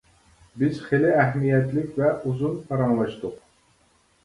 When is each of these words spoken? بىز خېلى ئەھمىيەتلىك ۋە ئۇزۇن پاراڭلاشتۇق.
بىز 0.61 0.79
خېلى 0.85 1.11
ئەھمىيەتلىك 1.17 2.01
ۋە 2.03 2.11
ئۇزۇن 2.25 2.59
پاراڭلاشتۇق. 2.73 3.39